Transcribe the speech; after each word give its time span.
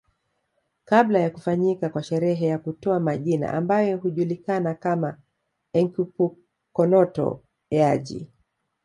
Kabla 0.85 1.19
ya 1.19 1.29
kufanyika 1.29 1.89
kwa 1.89 2.03
sherehe 2.03 2.45
ya 2.47 2.57
kutoa 2.59 2.99
majina 2.99 3.53
ambayo 3.53 3.97
hujulikana 3.97 4.73
kama 4.73 5.17
Enkipukonoto 5.73 7.43
Eaji 7.71 8.31